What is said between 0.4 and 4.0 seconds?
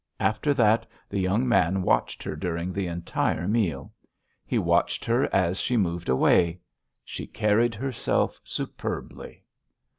that the young man watched her during the entire meal.